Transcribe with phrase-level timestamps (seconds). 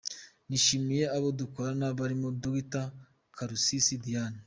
[0.47, 2.85] Nishimiye abo dukorana barimo Dr
[3.35, 4.39] Karusisi Diane.